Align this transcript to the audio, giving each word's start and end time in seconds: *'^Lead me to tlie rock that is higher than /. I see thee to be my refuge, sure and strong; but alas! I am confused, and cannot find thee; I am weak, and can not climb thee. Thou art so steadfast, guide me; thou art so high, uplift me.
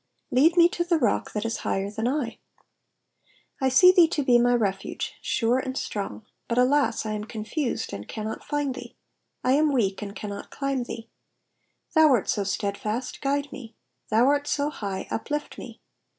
*'^Lead 0.33 0.57
me 0.57 0.67
to 0.69 0.83
tlie 0.83 0.99
rock 0.99 1.31
that 1.33 1.45
is 1.45 1.57
higher 1.57 1.91
than 1.91 2.07
/. 2.07 2.37
I 3.61 3.69
see 3.69 3.91
thee 3.91 4.07
to 4.07 4.23
be 4.23 4.39
my 4.39 4.55
refuge, 4.55 5.13
sure 5.21 5.59
and 5.59 5.77
strong; 5.77 6.25
but 6.47 6.57
alas! 6.57 7.05
I 7.05 7.11
am 7.13 7.25
confused, 7.25 7.93
and 7.93 8.07
cannot 8.07 8.43
find 8.43 8.73
thee; 8.73 8.95
I 9.43 9.51
am 9.51 9.71
weak, 9.71 10.01
and 10.01 10.15
can 10.15 10.31
not 10.31 10.49
climb 10.49 10.85
thee. 10.85 11.07
Thou 11.93 12.07
art 12.13 12.27
so 12.29 12.43
steadfast, 12.43 13.21
guide 13.21 13.51
me; 13.51 13.75
thou 14.09 14.25
art 14.25 14.47
so 14.47 14.71
high, 14.71 15.07
uplift 15.11 15.59
me. 15.59 15.79